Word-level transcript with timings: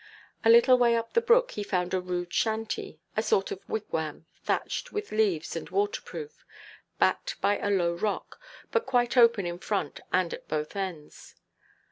A 0.43 0.49
little 0.49 0.79
way 0.79 0.95
up 0.95 1.13
the 1.13 1.21
brook 1.21 1.51
he 1.51 1.61
found 1.63 1.93
a 1.93 2.01
rude 2.01 2.33
shanty, 2.33 2.99
a 3.15 3.21
sort 3.21 3.51
of 3.51 3.61
wigwam, 3.69 4.25
thatched 4.43 4.91
with 4.91 5.11
leaves 5.11 5.55
and 5.55 5.69
waterproof, 5.69 6.43
backed 6.97 7.39
by 7.39 7.59
a 7.59 7.69
low 7.69 7.93
rock, 7.93 8.41
but 8.71 8.87
quite 8.87 9.15
open 9.15 9.45
in 9.45 9.59
front 9.59 9.99
and 10.11 10.33
at 10.33 10.47
both 10.47 10.75
ends. 10.75 11.35